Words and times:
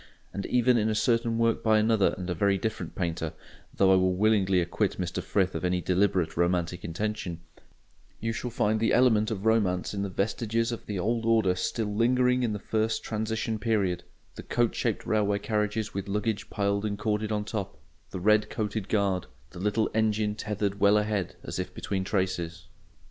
And 0.33 0.47
even 0.47 0.79
in 0.79 0.89
a 0.89 0.95
certain 0.95 1.37
work 1.37 1.61
by 1.61 1.77
another 1.77 2.15
and 2.17 2.27
a 2.27 2.33
very 2.33 2.57
different 2.57 2.95
painter—though 2.95 3.93
I 3.93 3.95
willingly 3.95 4.59
acquit 4.59 4.97
Mr 4.99 5.21
Frith 5.21 5.53
of 5.53 5.63
any 5.63 5.79
deliberate 5.79 6.35
romantic 6.35 6.83
intention—you 6.83 8.33
shall 8.33 8.49
find 8.49 8.79
the 8.79 8.93
element 8.93 9.29
of 9.29 9.45
romance 9.45 9.93
in 9.93 10.01
the 10.01 10.09
vestiges 10.09 10.71
of 10.71 10.87
the 10.87 10.97
old 10.97 11.23
order 11.23 11.53
still 11.53 11.93
lingering 11.93 12.41
in 12.41 12.51
the 12.53 12.57
first 12.57 13.03
transition 13.03 13.59
period: 13.59 14.01
the 14.33 14.41
coach 14.41 14.73
shaped 14.73 15.05
railway 15.05 15.37
carriages 15.37 15.93
with 15.93 16.07
luggage 16.09 16.49
piled 16.49 16.83
and 16.83 16.97
corded 16.97 17.31
on 17.31 17.45
top, 17.45 17.77
the 18.09 18.19
red 18.19 18.49
coated 18.49 18.89
guard, 18.89 19.27
the 19.51 19.59
little 19.59 19.87
engine 19.93 20.33
tethered 20.33 20.79
well 20.79 20.97
ahead 20.97 21.35
as 21.43 21.59
if 21.59 21.75
between 21.75 22.03
traces. 22.03 22.65